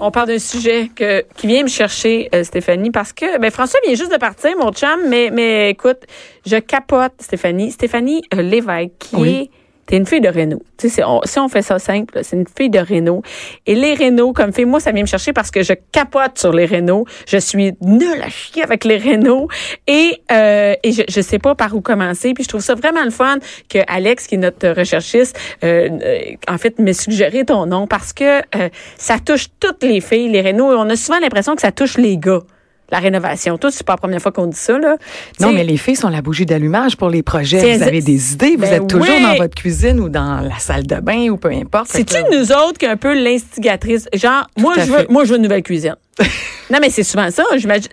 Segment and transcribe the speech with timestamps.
[0.00, 3.80] On parle d'un sujet que, qui vient me chercher, euh, Stéphanie, parce que ben, François
[3.84, 5.98] vient juste de partir, mon chum, mais, mais écoute,
[6.46, 7.72] je capote Stéphanie.
[7.72, 9.28] Stéphanie euh, Lévesque, qui Oui.
[9.30, 9.50] est
[9.88, 10.62] T'es une fille de Renault.
[11.06, 13.22] On- si on fait ça simple, c'est une fille de Renault.
[13.66, 16.52] Et les Renault, comme fille, moi, ça vient me chercher parce que je capote sur
[16.52, 17.06] les Renault.
[17.26, 19.48] Je suis nulle à chier avec les Renault.
[19.86, 22.34] Et, euh, et je, je sais pas par où commencer.
[22.34, 23.38] Puis je trouve ça vraiment le fun
[23.70, 28.12] que Alex, qui est notre recherchiste, euh, euh, en fait, m'ait suggéré ton nom parce
[28.12, 30.70] que euh, ça touche toutes les filles, les Renault.
[30.72, 32.40] Et on a souvent l'impression que ça touche les gars.
[32.90, 33.58] La rénovation.
[33.58, 34.96] Toi, c'est pas la première fois qu'on dit ça, là.
[35.40, 37.76] Non, mais les filles sont la bougie d'allumage pour les projets.
[37.76, 39.22] Vous avez des idées, vous Ben êtes toujours oui.
[39.22, 41.88] dans votre cuisine ou dans la salle de bain ou peu importe.
[41.90, 44.08] C'est-tu que- nous autres qui est un peu l'instigatrice?
[44.14, 45.96] Genre, moi, je veux, moi, je veux une nouvelle cuisine.
[46.70, 47.44] non, mais c'est souvent ça.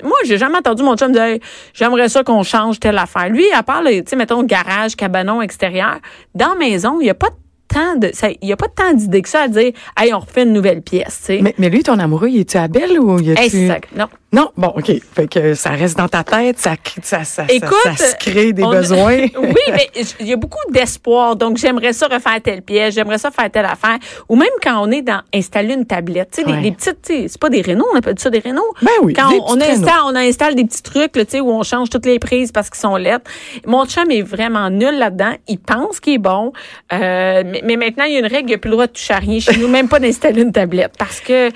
[0.04, 1.42] Moi, j'ai jamais entendu mon chum dire, Hey,
[1.74, 3.28] j'aimerais ça qu'on change telle affaire.
[3.30, 6.00] Lui, à part, tu sais, mettons, garage, cabanon extérieur,
[6.34, 7.30] dans maison, il n'y a pas
[7.68, 10.20] tant de, ça- il y a pas tant d'idées que ça à dire, hey, on
[10.20, 11.40] refait une nouvelle pièce, tu sais.
[11.42, 13.50] Mais, mais lui, ton amoureux, il est-tu à Belle ou il Hey, est-tu...
[13.50, 13.78] c'est ça.
[13.96, 14.08] Non.
[14.34, 14.92] Non, bon, OK.
[15.14, 18.52] Fait que ça reste dans ta tête, ça, ça, ça, ça- Écoute, ça, se crée
[18.52, 19.20] des on- besoins.
[19.40, 21.38] oui, mais il y a beaucoup d'espoir.
[21.38, 23.98] Donc, j'aimerais ça refaire telle pièce, j'aimerais ça faire telle affaire.
[24.28, 26.32] Ou même quand on est dans installer une tablette.
[26.32, 26.58] Tu sais, Ouais.
[26.58, 28.66] les, les petites, c'est pas des rénaux, on appelle ça des rénaux.
[28.82, 31.50] Ben oui, Quand des on, on installe, on installe des petits trucs, tu sais, où
[31.52, 33.32] on change toutes les prises parce qu'ils sont lettres.
[33.66, 35.34] Mon chum est vraiment nul là-dedans.
[35.48, 36.52] Il pense qu'il est bon.
[36.92, 38.92] Euh, mais, mais maintenant, il y a une règle, il n'a plus le droit de
[38.92, 40.94] toucher à rien chez nous, même pas d'installer une tablette.
[41.00, 41.52] Parce que,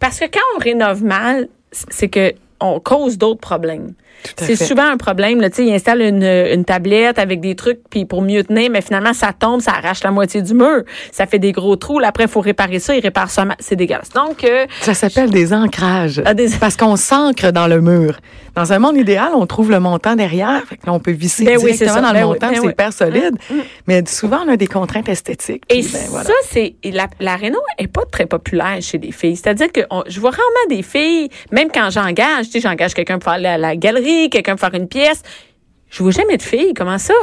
[0.00, 3.92] parce que quand on rénove mal, c'est que on cause d'autres problèmes.
[4.36, 5.40] C'est souvent un problème.
[5.40, 8.70] Là, tu sais, il installe une, une tablette avec des trucs puis pour mieux tenir,
[8.70, 10.82] mais finalement, ça tombe, ça arrache la moitié du mur.
[11.10, 11.98] Ça fait des gros trous.
[11.98, 12.94] Là, après, il faut réparer ça.
[12.94, 13.44] Il répare ça.
[13.58, 14.10] C'est dégueulasse.
[14.10, 16.22] Donc, euh, Ça s'appelle des ancrages.
[16.24, 18.20] Ah, des- Parce qu'on s'ancre dans le mur.
[18.54, 20.62] Dans un monde idéal, on trouve le montant derrière.
[20.66, 22.00] Fait que là, on peut visser Ben oui, c'est directement ça.
[22.00, 22.72] dans Ben le oui, montant, ben c'est oui.
[22.72, 23.38] hyper solide.
[23.86, 25.62] Mais souvent, on a des contraintes esthétiques.
[25.70, 26.24] Et puis ben, voilà.
[26.26, 29.36] ça, c'est la, la Renault est pas très populaire chez les filles.
[29.36, 33.18] C'est-à-dire que on- je vois rarement des filles, même quand j'engage, tu sais, j'engage quelqu'un
[33.18, 35.22] pour faire la, la galerie, quelqu'un pour faire une pièce.
[35.90, 36.74] Je vois jamais de filles.
[36.76, 37.14] Comment ça?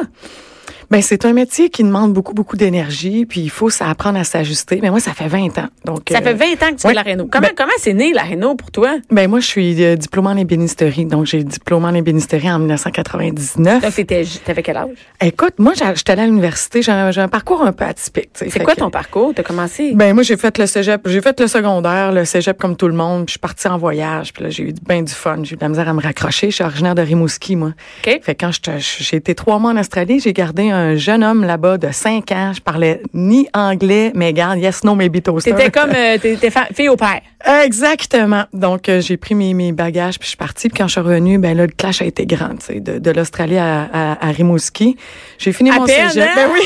[0.91, 4.79] Ben, c'est un métier qui demande beaucoup, beaucoup d'énergie, puis il faut s'apprendre à s'ajuster.
[4.81, 5.67] Mais moi, ça fait 20 ans.
[5.85, 6.93] Donc, Ça euh, fait 20 ans que tu fais ouais.
[6.95, 7.27] la Renault.
[7.31, 8.97] Comment Ben- comment c'est né la Renault pour toi?
[9.11, 11.05] Ben, moi, je suis euh, diplômée en ébénisterie.
[11.05, 13.81] Donc, j'ai diplômé en ébénisterie en 1999.
[13.83, 14.89] Donc t'étais, t'avais quel âge?
[15.21, 16.81] Écoute, moi, j'étais allée à l'université.
[16.81, 18.29] J'ai un, parcours un peu atypique.
[18.33, 19.33] C'est quoi que- ton parcours?
[19.35, 19.91] T'as commencé?
[19.93, 22.93] Ben moi j'ai fait le cégep, j'ai fait le secondaire, le cégep comme tout le
[22.93, 25.53] monde, puis je suis partie en voyage, puis là j'ai eu bien du fun, j'ai
[25.53, 27.69] eu de la misère à me raccrocher, je suis originaire de Rimouski moi.
[28.05, 28.19] OK.
[28.23, 31.77] Fait que quand j'ai été trois mois en Australie, j'ai gardé un jeune homme là-bas
[31.77, 35.51] de cinq ans, je parlais ni anglais, mais garde, yes, no, maybe toaster.
[35.51, 37.21] T'étais comme, euh, t'étais fille au père.
[37.63, 38.43] Exactement.
[38.53, 40.69] Donc, euh, j'ai pris mes, mes bagages, puis je suis partie.
[40.69, 42.99] Puis quand je suis revenue, ben là, le clash a été grand, tu sais, de,
[42.99, 44.97] de l'Australie à, à, à Rimouski.
[45.37, 46.27] J'ai fini À mon peine, cégep.
[46.27, 46.33] hein?
[46.35, 46.61] Ben oui.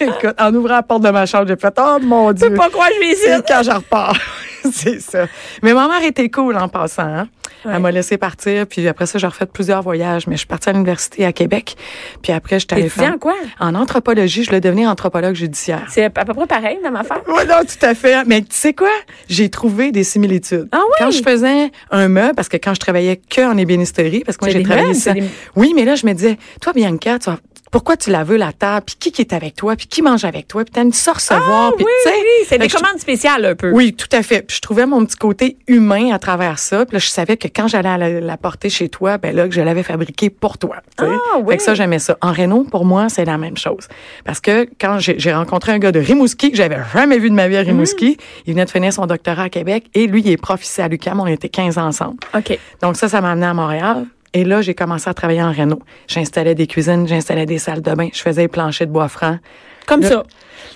[0.00, 2.46] Écoute, en ouvrant la porte de ma chambre, j'ai fait, oh mon Dieu.
[2.46, 3.42] Tu peux pas croire que je vais ici.
[3.46, 4.16] Quand je repars.
[4.72, 5.26] c'est ça.
[5.62, 7.02] Mais ma mère était cool en passant.
[7.02, 7.28] Hein?
[7.64, 7.72] Ouais.
[7.74, 8.66] Elle m'a laissé partir.
[8.66, 10.26] Puis après ça, j'ai refait plusieurs voyages.
[10.26, 11.76] Mais je suis partie à l'université à Québec.
[12.22, 13.14] Puis après, allée Étudiant faire...
[13.14, 13.34] en quoi?
[13.60, 14.42] En anthropologie.
[14.44, 15.86] Je voulais devenir anthropologue judiciaire.
[15.88, 17.20] C'est à peu près pareil dans ma femme.
[17.28, 18.24] Oui, non, tout à fait.
[18.26, 18.88] Mais tu sais quoi?
[19.28, 20.68] J'ai trouvé des similitudes.
[20.72, 20.92] Ah oui?
[20.98, 24.44] Quand je faisais un meuble, parce que quand je travaillais que en ébénisterie, parce que
[24.44, 25.12] moi, j'ai travaillé ça.
[25.14, 25.24] des-
[25.56, 27.38] Oui, mais là, je me disais, toi, Bianca, tu vas-
[27.70, 28.84] pourquoi tu la veux, la table?
[28.86, 29.74] Puis qui qui est avec toi?
[29.76, 30.64] Puis qui mange avec toi?
[30.64, 31.70] Puis t'aimes ça recevoir?
[31.70, 32.16] Ah puis oui, tu sais.
[32.16, 33.70] oui, c'est Fait des je- commandes spéciales un peu.
[33.72, 34.42] oui, tout à fait.
[34.42, 36.86] Puis je trouvais mon petit côté humain à travers ça.
[36.86, 39.54] Puis là, je savais que quand j'allais la, la porter chez toi, ben là, que
[39.54, 40.76] je l'avais fabriqué pour toi.
[40.98, 41.04] Ah,
[41.42, 41.52] oui.
[41.52, 42.16] Fait que ça, j'aimais ça.
[42.20, 43.88] En Renault, pour moi, c'est la même chose.
[44.24, 47.48] Parce que quand j'ai rencontré un gars de Rimouski que j'avais jamais vu de ma
[47.48, 48.16] vie à Rimouski,
[48.46, 50.88] il venait de finir son doctorat à Québec et lui, il est prof ici à
[50.88, 51.18] l'UQAM.
[51.20, 52.18] On était 15 ans ensemble.
[52.36, 52.58] OK.
[52.82, 54.04] Donc ça, ça m'a amené à Montréal.
[54.34, 55.80] Et là, j'ai commencé à travailler en Renault.
[56.08, 59.38] J'installais des cuisines, j'installais des salles de bain, je faisais les planchers de bois franc.
[59.86, 60.22] Comme Là, ça.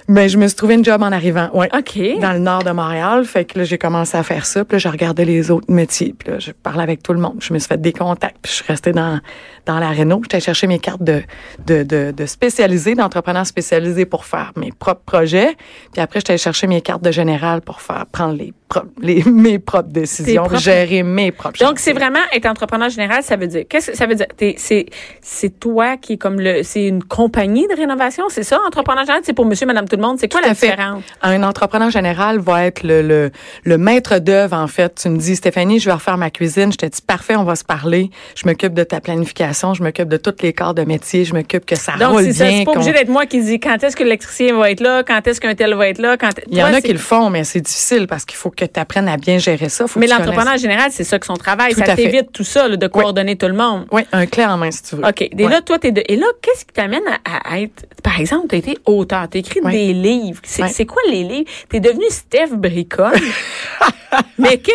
[0.06, 1.48] Mais je me suis trouvé une job en arrivant.
[1.54, 1.98] Ouais OK.
[2.20, 3.24] dans le nord de Montréal.
[3.24, 4.64] Fait que là, j'ai commencé à faire ça.
[4.64, 6.14] Puis là, je regardais les autres métiers.
[6.18, 7.36] Puis là, je parlais avec tout le monde.
[7.40, 8.36] Je me suis fait des contacts.
[8.42, 9.18] Puis je suis restée dans,
[9.64, 10.20] dans la Renault.
[10.24, 11.22] J'étais chercher mes cartes de,
[11.66, 15.56] de, de, de spécialisé, d'entrepreneur spécialisé pour faire mes propres projets.
[15.92, 19.58] Puis après, j'étais chercher mes cartes de général pour faire prendre les, pro- les mes
[19.58, 23.64] propres décisions, propres- gérer mes propres Donc, c'est vraiment être entrepreneur général, ça veut dire?
[23.68, 24.26] Qu'est-ce que ça veut dire?
[24.56, 24.86] C'est,
[25.20, 28.58] c'est toi qui est comme le, c'est une compagnie de rénovation, c'est ça?
[28.66, 30.68] Entrepreneur général, c'est pour monsieur, madame, tout le monde, c'est quoi Tout la fait.
[30.68, 31.02] différence?
[31.22, 33.30] Un entrepreneur général va être le, le,
[33.64, 34.94] le maître d'œuvre, en fait.
[35.02, 36.70] Tu me dis, Stéphanie, je vais refaire ma cuisine.
[36.72, 38.10] Je te dis, parfait, on va se parler.
[38.34, 39.74] Je m'occupe de ta planification.
[39.74, 41.24] Je m'occupe de tous les corps de métier.
[41.24, 42.32] Je m'occupe que ça Donc, roule bien.
[42.32, 45.26] C'est pas obligé d'être moi qui dis quand est-ce que l'électricien va être là, quand
[45.26, 46.30] est-ce qu'un tel va être là, quand.
[46.50, 48.78] Il y en a qui le font, mais c'est difficile parce qu'il faut que tu
[48.80, 49.86] apprennes à bien gérer ça.
[49.86, 51.72] Faut Mais l'entrepreneur général, c'est ça que son travail.
[51.74, 53.86] Tout ça t'évite tout ça, là, de coordonner tout le monde.
[53.92, 55.04] Oui, un clé en main, si tu veux.
[55.06, 55.22] OK.
[55.22, 55.48] Et Ouais.
[55.50, 56.02] là, toi, t'es de...
[56.08, 57.86] Et là, qu'est-ce qui t'amène à, à être.
[58.02, 59.72] Par exemple, tu as été auteur, tu écrit Ouais.
[59.72, 60.40] des livres.
[60.44, 60.86] C'est Ouais.
[60.86, 61.50] quoi les livres?
[61.70, 63.12] Tu es devenu Steph Bricole.
[64.38, 64.72] mais que.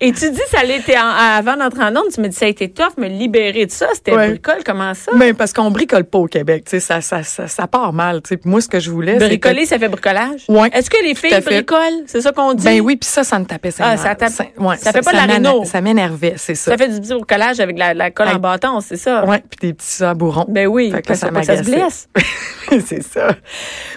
[0.00, 2.70] Et tu dis, ça l'était avant d'entrer en onde, tu me dis, ça a été
[2.70, 3.86] tough, me libérer de ça.
[3.94, 4.12] Steph.
[4.14, 5.12] Bricole, comment ça?
[5.16, 8.22] Mais parce qu'on bricole pas au Québec, tu sais, ça, ça, ça, ça part mal.
[8.22, 8.40] tu sais.
[8.44, 10.44] Moi, ce que je voulais, que- Bricoler, ça fait bricolage?
[10.48, 10.70] Ouais.
[10.72, 12.04] Est-ce que les filles bricolent?
[12.06, 12.64] C'est ça qu'on dit?
[12.64, 13.84] Ben oui, puis ça, ça me tapait ça.
[13.86, 15.64] Ah, ça tape- ça fait pas de la réno.
[15.64, 16.72] Ça m'énervait, c'est ça.
[16.72, 19.24] Ça fait du bricolage avec la, la colle en bâton, c'est ça?
[19.24, 20.46] Ouais, puis des petits sabourons.
[20.48, 22.08] Ben oui, Fait que parce ça que ça se blesse.
[22.86, 23.36] c'est ça.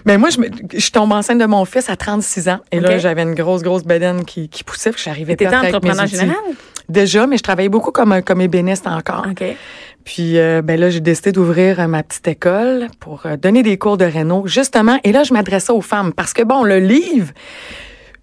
[0.06, 2.60] Mais moi, je, me, je tombe enceinte de mon fils à 36 ans.
[2.72, 4.92] Et là, j'avais une grosse, grosse bedaine qui, qui poussait.
[4.92, 6.18] Puis j'arrivais pas avec mes entrepreneur outils.
[6.18, 6.38] général?
[6.90, 9.26] Déjà, mais je travaillais beaucoup comme, comme ébéniste encore.
[9.30, 9.44] OK.
[10.06, 13.78] Puis euh, ben là, j'ai décidé d'ouvrir euh, ma petite école pour euh, donner des
[13.78, 15.00] cours de réno, justement.
[15.04, 17.34] Et là, je m'adressais aux femmes parce que bon, le livre,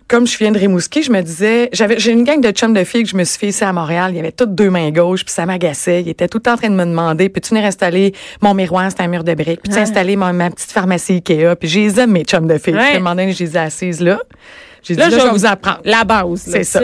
[0.08, 2.84] comme je viens de Rimouski, je me disais, j'avais, j'ai une gang de chums de
[2.84, 4.10] filles que je me suis fait ici à Montréal.
[4.12, 6.02] Il y avait toutes deux mains gauches, puis ça m'agaçait.
[6.02, 8.90] Ils étaient tout le temps en train de me demander, peux-tu venir installer mon miroir,
[8.90, 9.82] c'est un mur de briques, puis tu Ouais.
[9.82, 11.56] installer ma, ma petite pharmacie Ikea?
[11.58, 12.74] Puis j'ai aime mes chums de filles.
[12.74, 12.80] Ouais.
[12.80, 14.20] Puis à un moment donné, je les ai assises là.
[14.82, 15.80] J'ai dit, Là, là, je je vais vous apprendre.
[15.84, 16.80] La base, C'est ça.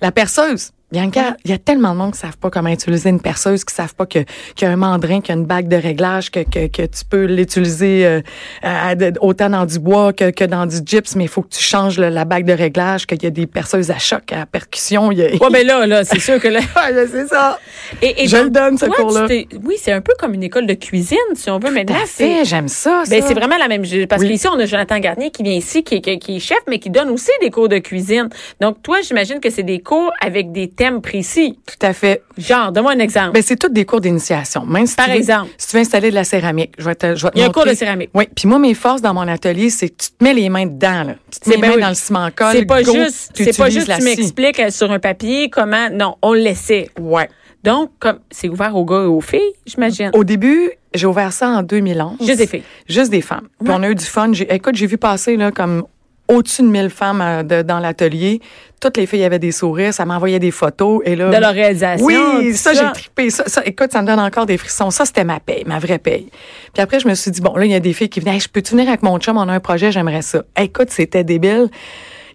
[0.00, 0.70] La perceuse.
[0.94, 3.74] Bianca, il y a tellement de monde qui savent pas comment utiliser une perceuse, qui
[3.74, 4.20] savent pas que
[4.54, 6.82] qu'il y a un mandrin, qu'il y a une bague de réglage, que, que, que
[6.82, 11.28] tu peux l'utiliser euh, autant dans du bois que, que dans du gyps, mais il
[11.28, 13.98] faut que tu changes le- la bague de réglage, qu'il y a des perceuses à
[13.98, 15.10] choc, à percussion.
[15.10, 15.14] A...
[15.14, 16.60] Ouais, ben là, là, c'est sûr que là.
[16.76, 17.58] Ouais, c'est ça.
[18.02, 19.26] Et, et Je donc, le donne, ce cours-là.
[19.64, 21.72] Oui, c'est un peu comme une école de cuisine, si on veut.
[21.86, 22.44] Parfait, c'est.
[22.44, 23.02] j'aime ça.
[23.08, 23.28] Ben, ça.
[23.28, 23.82] c'est vraiment la même.
[24.08, 24.28] Parce Oui.
[24.28, 26.78] qu'ici, on a Jonathan Garnier qui vient ici, qui, est- qui, qui est chef, mais
[26.78, 28.28] qui donne aussi des cours de cuisine.
[28.60, 31.58] Donc, toi, j'imagine que c'est des cours avec des thèmes précis.
[31.66, 32.22] Tout à fait.
[32.38, 33.32] Genre, donne-moi un exemple.
[33.32, 34.64] Ben, c'est tous des cours d'initiation.
[34.66, 35.50] Même si Par tu veux- exemple.
[35.58, 37.42] si tu veux installer de la céramique, je vais te, je vais te Il y
[37.44, 38.10] a un cours de céramique.
[38.14, 38.24] Oui.
[38.34, 41.04] Puis moi, mes forces dans mon atelier, c'est que tu te mets les mains dedans,
[41.04, 41.14] là.
[41.30, 41.82] Tu te mets les ben mains oui.
[41.82, 42.52] dans le ciment colle.
[42.52, 45.88] c'est pas juste, c'est pas juste tu m'expliques euh, sur un papier comment.
[45.90, 46.88] Non, on le laissait.
[47.00, 47.28] Ouais.
[47.62, 50.10] Donc, comme c'est ouvert aux gars et aux filles, j'imagine.
[50.12, 52.16] Au début, j'ai ouvert ça en 2011.
[52.20, 52.62] Juste des filles.
[52.86, 53.48] Juste des femmes.
[53.58, 53.74] Puis Ouais.
[53.78, 54.32] on a eu du fun.
[54.34, 55.84] J'ai- écoute, j'ai vu passer là comme
[56.28, 58.40] au-dessus de 1000 femmes euh, de- dans l'atelier.
[58.80, 62.04] Toutes les filles avaient des sourires, ça m'envoyait des photos et là De leur réalisation.
[62.04, 63.30] Oui, ça, j'ai trippé.
[63.30, 64.90] Ça, ça, écoute, ça me donne encore des frissons.
[64.90, 66.28] Ça, c'était ma paye, ma vraie paye.
[66.72, 68.34] Puis après, je me suis dit, bon, là, il y a des filles qui venaient,
[68.34, 69.36] Hey, je peux-tu venir avec mon chum?
[69.38, 70.42] On a un projet, j'aimerais ça.
[70.60, 71.68] Écoute, c'était débile.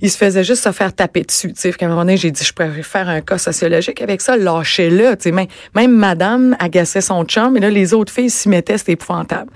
[0.01, 1.53] Il se faisait juste se faire taper dessus.
[1.53, 4.21] Tu sais, qu'à un moment donné, j'ai dit, je pourrais faire un cas sociologique avec
[4.21, 5.15] ça, lâchez-le.
[5.17, 8.77] Tu sais, même, même madame agaçait son chum, et là, les autres filles s'y mettaient,
[8.77, 9.49] c'était épouvantable.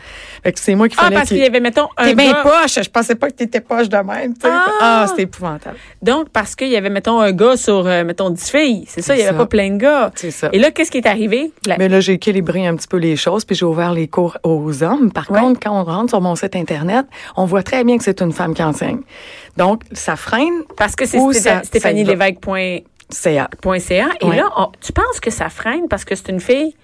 [0.43, 2.33] Fait que c'est moi qui Ah, fallait parce qu'il- y avait, mettons, un T'es bien
[2.43, 2.75] poche.
[2.83, 4.33] Je pensais pas que t'étais poche de même.
[4.33, 4.49] tu sais.
[4.51, 4.67] Ah!
[4.81, 5.77] Ah, c'était épouvantable.
[6.01, 8.85] Donc, parce qu'il y avait, mettons, un gars sur, euh, mettons, 10 filles.
[8.87, 9.43] C'est ça, il n'y C'est avait ça.
[9.43, 10.11] pas plein de gars.
[10.15, 10.49] C'est ça.
[10.51, 11.51] Et là, qu'est-ce qui est arrivé?
[11.65, 14.37] La- Mais là, j'ai équilibré un petit peu les choses, puis j'ai ouvert les cours
[14.43, 15.11] aux hommes.
[15.11, 15.39] Par Ouais.
[15.39, 17.05] contre, quand on rentre sur mon site Internet,
[17.37, 18.99] on voit très bien que c'est une femme qui enseigne.
[19.57, 20.63] Donc, ça freine.
[20.77, 21.63] parce que c'est Ou Stépha- ça- ça y va.
[21.63, 22.83] stéphanielevesque.ca.
[23.12, 24.35] C'est Et Ouais.
[24.38, 26.75] là, on- tu penses que ça freine parce que c'est une fille?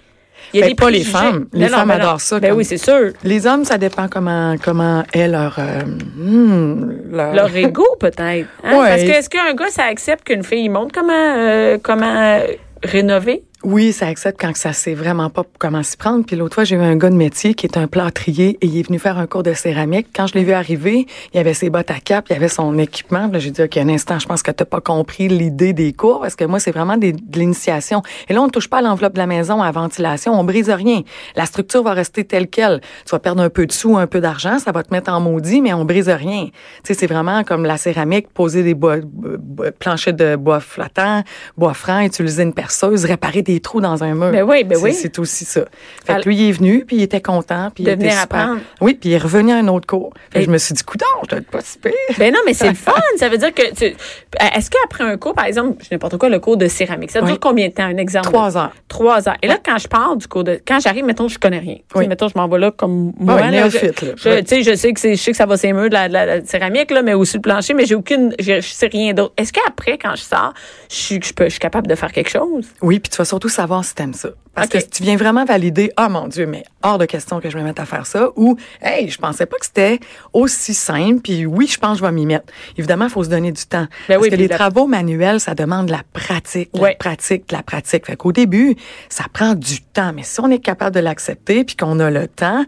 [0.54, 1.48] Il Ben, pas les femmes.
[1.51, 1.94] Les Non, femmes non.
[1.96, 3.12] adorent ça Ben comme- oui, c'est sûr.
[3.25, 5.81] Les hommes, ça dépend comment comment est leur euh,
[6.16, 8.48] hmm, leur, Leur ego, peut-être.
[8.63, 8.80] hein?
[8.80, 8.88] Ouais.
[8.90, 12.48] Parce que est-ce qu'un gars, ça accepte qu'une fille montre comment, euh, comment euh,
[12.83, 13.44] rénover?
[13.66, 16.25] Oui, ça accepte quand ça sait vraiment pas comment s'y prendre.
[16.25, 18.78] Puis l'autre fois, j'ai eu un gars de métier qui est un plâtrier et il
[18.78, 20.07] est venu faire un cours de céramique.
[20.16, 23.28] Quand je l'ai vu arriver, il avait ses bottes à cap, il avait son équipement.
[23.28, 26.21] Là, j'ai dit, OK, un instant, je pense que t'as pas compris l'idée des cours
[26.21, 28.01] parce que moi, c'est vraiment de l'initiation.
[28.30, 30.45] Et là, on ne touche pas à l'enveloppe de la maison, à la ventilation, on
[30.45, 31.01] brise rien.
[31.35, 32.80] La structure va rester telle quelle.
[33.06, 35.19] Tu vas perdre un peu de sous, un peu d'argent, ça va te mettre en
[35.19, 36.45] maudit, mais on brise rien.
[36.45, 36.51] Tu
[36.83, 41.23] sais, c'est vraiment comme la céramique, poser des bois, bois- planchers de bois flottants,
[41.57, 44.31] bois franc, utiliser une perceuse, réparer trous dans un mur.
[44.31, 44.94] Ben oui, ben C'est- oui.
[44.94, 45.61] C'est aussi ça.
[46.06, 48.11] Fait Alors- que lui, il est venu, puis il était content, puis De il était
[48.11, 48.23] super.
[48.23, 48.61] apprendre.
[48.81, 50.13] Oui, puis il est revenu à un autre cours.
[50.31, 51.91] Fait Et- je me suis dit, coudonc, je dois pas si pire.
[52.19, 52.94] Ben non, mais c'est le fun.
[53.18, 56.39] Ça veut dire que tu, est-ce qu'après un cours, par exemple, je n'importe quoi, le
[56.39, 57.27] cours de céramique, ça Oui.
[57.31, 58.27] dure combien de temps, un exemple?
[58.27, 58.71] Trois heures.
[58.87, 59.37] Trois heures.
[59.41, 61.77] Et là, quand je pars du cours de, quand j'arrive, mettons, je connais rien.
[61.95, 62.07] Oui.
[62.07, 63.35] Mettons, je m'en vais là comme moi.
[63.35, 63.91] Ouais, là, je, là.
[64.15, 64.63] je- Oui.
[64.63, 66.45] je sais que c'est, je sais que ça va s'émeurer de la, de la- la
[66.45, 69.33] céramique, là, mais aussi le plancher, mais j'ai aucune, je, je sais rien d'autre.
[69.37, 70.53] Est-ce qu'après, quand je sors,
[70.89, 72.65] je suis, je peux, je suis capable de faire quelque chose?
[72.81, 74.30] Oui, puis tu vas surtout savoir si t'aimes ça.
[74.59, 77.49] Parce que si tu viens vraiment valider, ah mon Dieu, mais hors de question que
[77.49, 79.99] je me mette à faire ça, ou hey, je pensais pas que c'était
[80.33, 82.45] aussi simple, puis oui, je pense que je vais m'y mettre.
[82.78, 83.87] Évidemment, il faut se donner du temps.
[84.07, 86.89] Ben Parce oui, que les la- travaux manuels, ça demande de la pratique, de Ouais.
[86.92, 88.06] la pratique, de la pratique.
[88.06, 88.75] Fait qu'au début,
[89.09, 90.11] ça prend du temps.
[90.16, 92.66] Mais si on est capable de l'accepter, puis qu'on a le temps,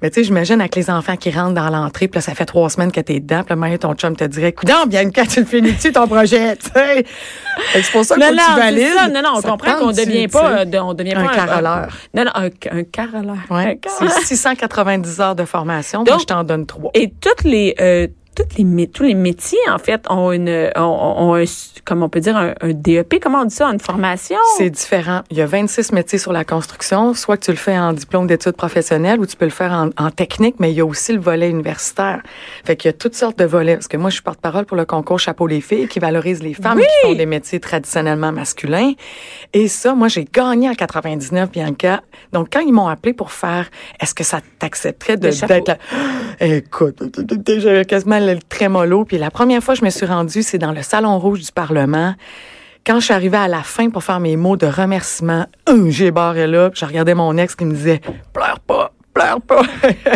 [0.00, 2.44] mais tu sais, j'imagine avec les enfants qui rentrent dans l'entrée, puis là, ça fait
[2.46, 5.46] trois semaines que t'es dedans, puis là, ton chum te dirait, coudonc, Bianca, tu le
[5.46, 7.04] finis-tu ton projet, tu sais?
[7.74, 8.94] C'est pour ça que non, tu valides.
[8.94, 9.08] ça.
[9.08, 11.88] Non, non, on Ça comprend qu'on devient pas, euh, on devient Un pas caroleur.
[12.14, 12.48] non, non, un,
[12.78, 13.36] un caroleur.
[13.50, 14.12] Un Ouais, caroleur.
[14.20, 16.00] c'est 690 heures de formation.
[16.00, 16.90] Donc- moi, je t'en donne trois.
[16.94, 21.34] Et toutes les, euh, toutes les, tous les métiers, en fait, ont une, ont, ont
[21.34, 21.44] un,
[21.84, 24.38] comment on peut dire, un, un DEP, comment on dit ça, une formation?
[24.56, 25.22] C'est différent.
[25.30, 27.14] Il y a 26 métiers sur la construction.
[27.14, 29.90] Soit que tu le fais en diplôme d'études professionnelles ou tu peux le faire en,
[30.02, 32.22] en technique, mais il y a aussi le volet universitaire.
[32.64, 33.74] Fait qu'il y a toutes sortes de volets.
[33.74, 36.54] Parce que moi, je suis porte-parole pour le concours Chapeau les filles qui valorise les
[36.54, 36.84] femmes Oui.
[37.02, 38.92] qui font des métiers traditionnellement masculins.
[39.52, 42.02] Et ça, moi, j'ai gagné en 99, Bianca.
[42.32, 43.68] Donc, quand ils m'ont appelé pour faire,
[44.00, 45.76] est-ce que ça t'accepterait de, d'être là?
[46.40, 47.02] Écoute,
[47.46, 49.04] j'ai quasiment le trémolo.
[49.04, 51.52] Puis la première fois que je me suis rendue, c'est dans le Salon Rouge du
[51.52, 52.14] Parlement.
[52.84, 56.10] Quand je suis arrivée à la fin pour faire mes mots de remerciement, hum, j'ai
[56.10, 58.00] barré là, puis je regardais mon ex qui me disait
[58.32, 59.62] pleure pas, pleure pas.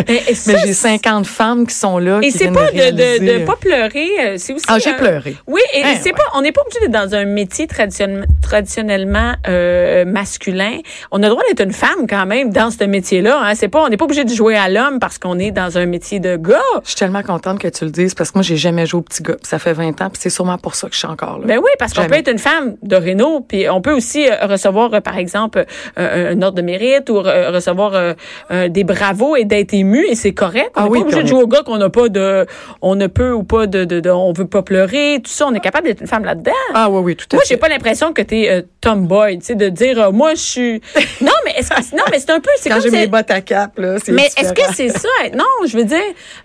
[0.07, 2.19] Et- et ça, Mais j'ai 50 femmes qui sont là.
[2.23, 3.39] Et c'est pas de, de, réaliser.
[3.39, 4.65] de pas pleurer, euh, c'est aussi.
[4.67, 5.35] Ah, j'ai un- pleuré.
[5.47, 6.15] Oui, et Hein, c'est ouais.
[6.15, 10.79] pas, on n'est pas obligé d'être dans un métier traditionne- traditionnellement euh, masculin.
[11.11, 13.39] On a le droit d'être une femme quand même dans ce métier-là.
[13.43, 13.55] Hein.
[13.55, 15.85] C'est pas, on n'est pas obligé de jouer à l'homme parce qu'on est dans un
[15.85, 16.59] métier de gars.
[16.83, 19.03] Je suis tellement contente que tu le dises parce que moi, j'ai jamais joué au
[19.03, 19.35] petit gars.
[19.35, 21.45] Puis Ça fait 20 ans, puis c'est sûrement pour ça que je suis encore là.
[21.45, 24.47] Ben oui, parce qu'on peut être une femme de Renault, puis on peut aussi euh,
[24.47, 25.65] recevoir, euh, par exemple,
[25.99, 28.13] euh, un ordre de mérite ou euh, recevoir euh,
[28.51, 30.71] euh, des bravos et d'être ému, et c'est correct.
[30.75, 32.45] On Ah n'est oui, pas obligé de jouer au gars qu'on n'a pas de,
[32.81, 35.45] on ne peut ou pas de, de, de- on veut pas pleurer, tout ça.
[35.47, 36.51] On est capable d'être une femme là-dedans.
[36.73, 37.49] Ah oui, oui, tout à Moi, fait.
[37.53, 40.81] j'ai pas l'impression que t'es euh, tomboy, tu sais, de dire euh, moi je suis.
[41.21, 43.31] Non, mais est-ce que non, mais c'est un peu, c'est Quand comme j'ai mes bottes
[43.31, 45.09] à cap, là, c'est mais est-ce que c'est ça?
[45.35, 45.97] Non, je veux dire,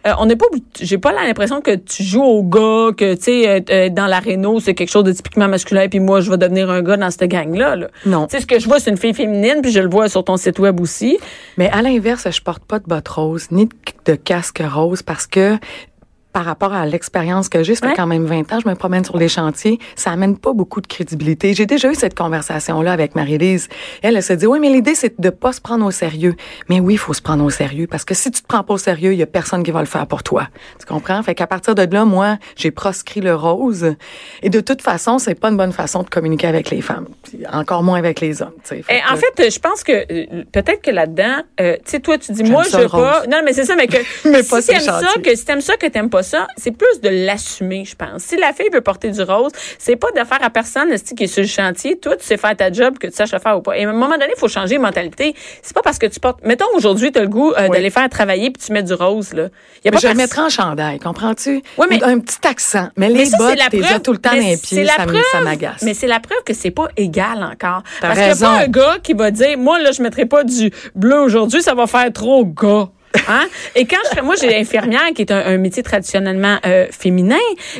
[0.06, 0.47] euh, on n'est pas,
[0.80, 4.61] j'ai pas l'impression que tu joues au gars, que tu sais, euh, dans la Renault,
[4.61, 7.25] c'est quelque chose de typiquement masculin, puis moi, je vais devenir un gars dans cette
[7.30, 7.76] gang-là.
[7.76, 7.88] Là.
[8.06, 8.26] Non.
[8.26, 10.25] Tu sais, ce que je vois, c'est une fille féminine, puis je le vois sur
[10.25, 11.18] ton site web aussi.
[11.59, 13.74] Mais à l'inverse, je porte pas de bottes roses ni de,
[14.06, 15.58] de casque rose parce que
[16.32, 17.96] par rapport à l'expérience que j'ai, ça fait Ouais.
[17.96, 20.86] quand même 20 ans, je me promène sur les chantiers, ça amène pas beaucoup de
[20.86, 21.52] crédibilité.
[21.54, 23.68] J'ai déjà eu cette conversation-là avec Marie-Lise.
[24.02, 26.34] Elle, elle se dit, oui, mais l'idée, c'est de pas se prendre au sérieux.
[26.68, 28.74] Mais oui, il faut se prendre au sérieux parce que si tu te prends pas
[28.74, 30.48] au sérieux, il y a personne qui va le faire pour toi.
[30.80, 31.22] Tu comprends?
[31.22, 33.94] Fait qu'à partir de là, moi, j'ai proscrit le rose.
[34.42, 37.08] Et de toute façon, c'est pas une bonne façon de communiquer avec les femmes.
[37.52, 38.82] Encore moins avec les hommes, tu sais.
[38.82, 42.00] Fait Et que- en fait, je pense que euh, peut-être que là-dedans, euh, tu sais,
[42.00, 43.24] toi, tu dis, moi, je veux pas.
[43.30, 43.98] Non, mais c'est ça, mais que
[44.28, 47.08] Mais si t'aimes ça, que si t'aimes ça, que t'aimes pas ça, c'est plus de
[47.08, 48.22] l'assumer, je pense.
[48.22, 51.16] Si la fille veut porter du rose, c'est pas de faire à personne le style
[51.16, 51.98] qui est sur le chantier.
[51.98, 53.76] Toi, tu sais faire ta job, que tu saches le faire ou pas.
[53.76, 55.34] Et à un moment donné, il faut changer de mentalité.
[55.62, 56.40] C'est pas parce que tu portes.
[56.44, 57.70] Mettons aujourd'hui, t'as le goût euh, Oui.
[57.76, 59.48] d'aller faire travailler puis tu mets du rose là.
[59.84, 61.62] Il y a Mais pas je le mettrais en chandail, comprends-tu?
[61.78, 62.88] Oui, mais- Un petit accent.
[62.96, 63.70] Mais, Mais les ça, c'est bottes, preuve.
[63.70, 64.96] déjà tout le temps dans mais les pieds, ça,
[65.32, 65.82] ça m'agace.
[65.82, 67.82] Mais c'est la preuve que c'est pas égal encore.
[68.00, 70.26] T'as Parce qu'il n'y a pas un gars qui va dire, moi, là, je mettrai
[70.26, 72.88] pas du bleu aujourd'hui, ça va faire trop gars.
[73.28, 73.47] Hein?
[73.75, 77.37] Et quand je moi j'ai infirmière qui est un, un métier traditionnellement euh, féminin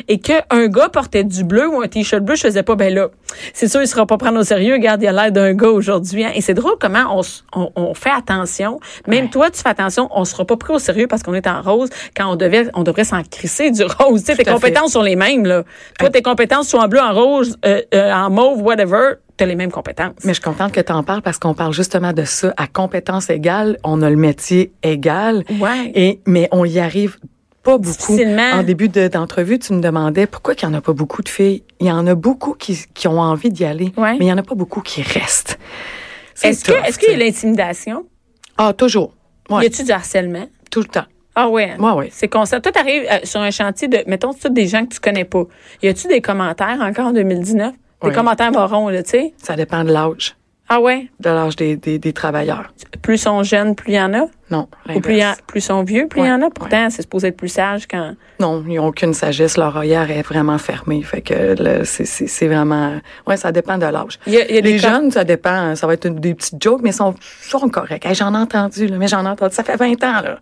[0.07, 2.93] et que un gars portait du bleu ou un t-shirt bleu, je faisais pas ben
[2.93, 3.09] là.
[3.53, 6.23] C'est sûr il sera pas prendre au sérieux, regarde, il a l'air d'un gars aujourd'hui
[6.25, 6.31] hein.
[6.35, 7.21] et c'est drôle comment on,
[7.55, 8.79] on, on fait attention.
[9.07, 9.29] Même Ouais.
[9.29, 11.89] toi tu fais attention, on sera pas pris au sérieux parce qu'on est en rose
[12.15, 14.21] quand on devait on devrait s'en crisser du rose.
[14.21, 14.51] Tu sais tes fait.
[14.51, 15.63] compétences sont les mêmes là.
[15.99, 19.55] Toi tes compétences sont en bleu, en rose, euh, euh, en mauve, whatever, t'as les
[19.55, 20.13] mêmes compétences.
[20.23, 22.53] Mais je suis contente que tu en parles parce qu'on parle justement de ça.
[22.57, 25.43] À compétence égale, on a le métier égal.
[25.59, 25.91] Ouais.
[25.95, 27.17] Et, mais on y arrive
[27.63, 28.17] pas beaucoup.
[28.53, 31.29] En début de- d'entrevue, tu me demandais pourquoi il y en a pas beaucoup de
[31.29, 31.63] filles.
[31.79, 34.13] Il y en a beaucoup qui, qui ont envie d'y aller, Ouais.
[34.19, 35.57] mais il y en a pas beaucoup qui restent.
[36.43, 38.05] Est-ce est-ce qu'il y a l'intimidation?
[38.57, 39.13] Ah, toujours.
[39.49, 40.47] Ouais, Y a-tu du harcèlement?
[40.71, 41.05] Tout le temps.
[41.35, 41.71] Ah ouais.
[41.79, 41.93] hein?
[41.95, 42.09] Ouais.
[42.11, 42.59] C'est constant.
[42.61, 45.43] Toi, t'arrives euh, sur un chantier de, mettons, tous des gens que tu connais pas.
[45.81, 47.71] Y a-tu des commentaires encore en 2019?
[47.73, 48.13] Des Oui.
[48.13, 49.33] commentaires morons, là, tu sais?
[49.41, 50.35] Ça dépend de l'âge,
[50.75, 51.07] Ah ouais?
[51.19, 52.73] de l'âge des, des, des travailleurs.
[53.03, 54.25] Plus sont jeunes, plus il y en a?
[54.49, 55.41] Non, Ou plus, il y a- l'inverse.
[55.47, 56.49] plus sont vieux, plus il y en a?
[56.49, 58.13] Pourtant, c'est supposé être plus sage quand...
[58.39, 59.57] Non, ils n'ont aucune sagesse.
[59.57, 61.01] Leur œillère est vraiment fermée.
[61.03, 62.93] Fait que c'est- vraiment...
[63.27, 64.19] Ouais, ça dépend de l'âge.
[64.25, 65.75] Des Les jeunes, ça dépend.
[65.75, 68.05] Ça va être une- des petites jokes, mais ils sont, sont corrects.
[68.05, 69.53] Hey, J'en ai entendu, là, mais j'en ai entendu.
[69.53, 70.21] Ça fait 20 ans.
[70.23, 70.39] Là.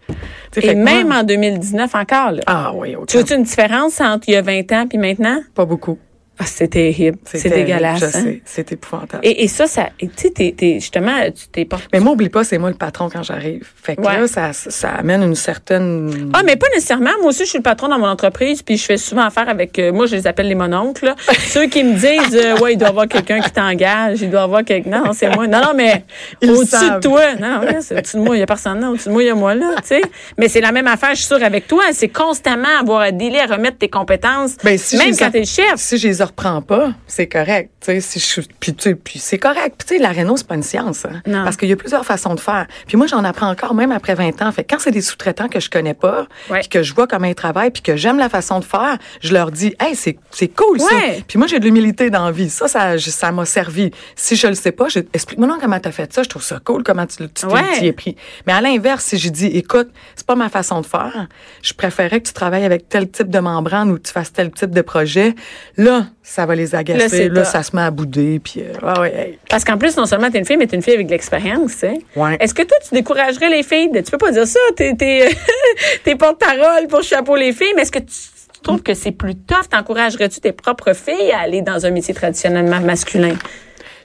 [0.52, 2.42] Tu Et même moi- en 2019 encore, là.
[2.48, 3.18] Ah oui, Tu aucun.
[3.20, 5.40] vois-tu une différence entre il y a 20 ans puis maintenant?
[5.56, 5.98] Pas beaucoup.
[6.44, 7.20] Ah, c'est terrible.
[7.26, 8.16] C'est dégueulasse.
[8.16, 8.34] Hein.
[8.46, 9.22] c'est épouvantable.
[9.24, 11.78] Et, et ça, ça, tu sais, justement, tu t'es pas.
[11.94, 13.68] Mais moi, oublie pas, c'est moi le patron quand j'arrive.
[13.82, 14.18] Fait que Ouais.
[14.22, 16.32] là, ça, ça amène une certaine...
[16.34, 17.12] Ah, mais pas nécessairement.
[17.20, 19.78] Moi aussi, je suis le patron dans mon entreprise, puis je fais souvent affaire avec.
[19.78, 21.06] euh, moi, je les appelle les mononcles.
[21.06, 21.16] là.
[21.40, 24.40] Ceux qui me disent, euh, ouais, il doit y avoir quelqu'un qui t'engage, il doit
[24.42, 24.90] y avoir quelqu'un.
[25.04, 25.46] Non, c'est moi.
[25.46, 26.04] Non, non, mais
[26.44, 27.36] au-dessus de toi.
[27.40, 28.90] Non, ouais, c'est au-dessus de moi, il y a personne là.
[28.90, 30.02] Au-dessus de moi, il y a moi là, tu sais.
[30.38, 31.84] Mais c'est la même affaire, je suis sûre, avec toi.
[31.92, 34.56] C'est constamment avoir à délai à remettre tes compétences.
[34.64, 35.76] Ben, si même quand t'es le chef.
[35.76, 35.98] Si
[36.32, 37.70] reprends pas, c'est correct.
[37.82, 39.76] Tu sais, si je puis, puis c'est correct.
[39.78, 41.06] Puis tu sais, la réno, c'est pas une science.
[41.06, 41.22] hein.
[41.26, 41.44] Non.
[41.44, 42.68] Parce qu'il y a plusieurs façons de faire.
[42.88, 44.52] Puis moi, j'en apprends encore même après 20 ans.
[44.52, 46.28] Fait quand c'est des sous-traitants que je connais pas,
[46.62, 49.34] puis que je vois comment ils travaillent, puis que j'aime la façon de faire, je
[49.34, 50.96] leur dis, hey, c'est c'est cool ça.
[51.28, 52.50] Puis moi, j'ai de l'humilité dans la vie.
[52.50, 53.92] Ça, ça, je- ça m'a servi.
[54.16, 56.24] Si je le sais pas, je- explique-moi donc comment t'as fait ça.
[56.24, 57.46] Je trouve ça cool comment tu, tu
[57.78, 58.16] t'y es pris.
[58.48, 61.28] Mais à l'inverse, si j'ai dit, écoute, c'est pas ma façon de faire,
[61.62, 64.52] je préférais que tu travailles avec tel type de membrane ou que tu fasses tel
[64.52, 65.36] type de projet,
[65.78, 67.30] là, ça va les Là, agacer.
[67.30, 67.52] Là, top.
[67.52, 68.40] ça se met à bouder.
[68.44, 69.40] Puis, euh, ouais, ouais, hey.
[69.50, 71.72] Parce qu'en plus, non seulement t'es une fille, mais t'es une fille avec de l'expérience,
[71.72, 71.94] sais.
[72.16, 72.38] Ouais.
[72.40, 73.90] Est-ce que toi, tu découragerais les filles?
[73.92, 75.30] de- tu peux pas dire ça, t'es, t'es,
[76.04, 78.06] t'es porte-parole pour chapeau les filles, mais est-ce que tu,
[78.54, 79.68] tu trouves que c'est plus tough?
[79.70, 83.36] T'encouragerais-tu tes propres filles à aller dans un métier traditionnellement masculin?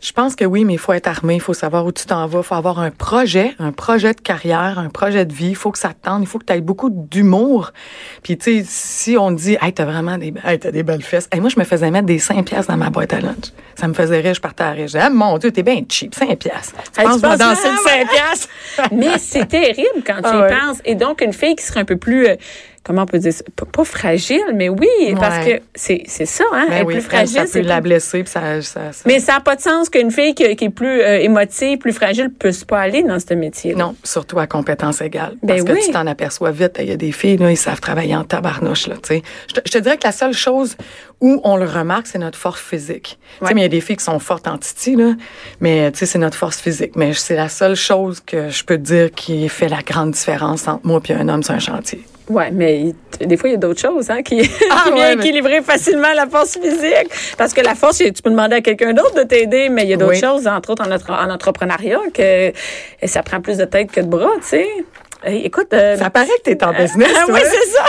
[0.07, 2.29] Je pense que oui, mais il faut être armé, il faut savoir où tu t'en
[2.29, 5.57] vas, il faut avoir un projet, un projet de carrière, un projet de vie, il
[5.57, 7.73] faut que ça te tente, il faut que tu aies beaucoup d'humour.
[8.23, 11.29] Puis tu sais, si on dit "Hey, t'as vraiment des hey, t'as des belles fesses."
[11.33, 13.47] Hey, moi je me faisais mettre des 5 pièces dans ma boîte à lunch.
[13.75, 14.87] Ça me faisait rire, je partais à rire.
[14.95, 16.73] Ah, mon dieu, t'es bien cheap, 5 pièces.
[16.95, 18.07] Tu Hey, penses que danser le vraiment?
[18.07, 18.49] 5 pièces
[18.93, 20.51] mais c'est terrible quand tu Ah y ouais.
[20.57, 20.79] penses.
[20.85, 22.37] Et donc, une fille qui serait un peu plus, euh,
[22.87, 23.43] comment on peut dire ça?
[23.73, 24.87] Pas, fragile, mais oui,
[25.19, 26.67] parce que c'est, c'est ça, hein?
[26.71, 27.37] Ben oui, plus fragile.
[27.41, 29.61] ça c'est peut la plus- blesser, puis ça, ça, ça- Mais ça n'a pas de
[29.61, 33.19] sens qu'une fille qui, qui est plus euh, émotive, plus fragile, puisse pas aller dans
[33.19, 33.75] ce métier.
[33.75, 35.35] Non, surtout à compétences égales.
[35.43, 36.77] Ben Parce que tu t'en aperçois vite.
[36.81, 39.23] Il y a des filles, là, ils savent travailler en tabarnouche, là, tu sais.
[39.49, 40.77] Je te, je te dirais que la seule chose
[41.21, 43.19] où on le remarque, c'est notre force physique.
[43.41, 45.15] Tu sais, mais il y a des filles qui sont fortes en titi, là.
[45.61, 46.93] Mais, tu sais, c'est notre force physique.
[46.97, 50.69] Mais c'est la seule chose que je peux te dire qui fait la grande différence
[50.69, 52.01] entre moi et un homme sur un chantier.
[52.29, 54.41] Ouais, mais des fois, il y a d'autres choses hein, qui,
[54.71, 57.09] Ah, qui ouais, mais- équilibrer facilement la force physique.
[57.39, 59.95] Parce que la force, tu peux demander à quelqu'un d'autre de t'aider, mais il y
[59.95, 60.21] a d'autres Oui.
[60.21, 64.01] choses, entre autres en, entre- en entrepreneuriat, que et ça prend plus de tête que
[64.01, 64.69] de bras, tu sais.
[65.25, 65.73] Hey, écoute...
[65.73, 67.35] euh, Ça paraît que t'es en business, Ah toi.
[67.35, 67.85] oui, c'est ça.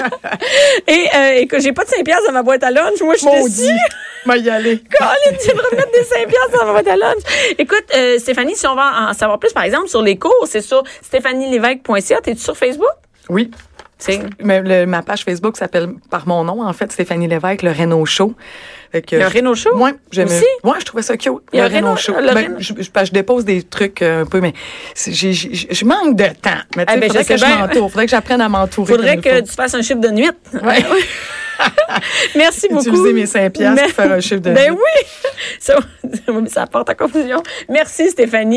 [0.86, 3.00] Et euh, écoute, j'ai pas de 5 piastres dans ma boîte à lunch.
[3.02, 3.72] Moi, je suis déçue.
[4.26, 4.80] Moi, y aller.
[4.96, 7.22] Colin, tu devrais mettre des 5 piastres dans ma boîte à lunch.
[7.58, 10.60] Écoute, euh, Stéphanie, si on va en savoir plus, par exemple, sur les cours, c'est
[10.60, 12.20] sur stéphanielévesque.ca.
[12.20, 12.86] T'es-tu sur Facebook?
[13.28, 13.50] Oui.
[14.42, 18.06] Mais le- ma page Facebook s'appelle par mon nom, en fait, Stéphanie Lévesque, le Renault
[18.06, 18.34] Show.
[18.92, 19.70] Que Le Renault Show?
[19.76, 20.44] Aussi?
[20.64, 21.32] Ouais, je trouvais ça cute.
[21.52, 22.14] Le un Renault- Renault Show.
[22.18, 24.54] le Ben, Renault- je, dépose des trucs euh, un peu, mais
[24.94, 26.50] c'est- j'ai- j'ai- j'ai- je manque de temps.
[26.76, 27.90] Mais tu Ah, sais, ben, faudrait je que je m'entoure.
[27.90, 28.92] Faudrait que j'apprenne à m'entourer.
[28.94, 30.30] Faudrait que tu fasses un chiffre de nuit.
[30.54, 30.84] Ouais.
[32.36, 32.82] Merci beaucoup.
[32.88, 34.78] Utiliser mes cinq piastres pour Mais- faire un chiffre de Ben nuit.
[34.78, 35.06] oui.
[35.60, 35.76] Ça,
[36.46, 37.42] ça apporte à confusion.
[37.68, 38.56] Merci, Stéphanie.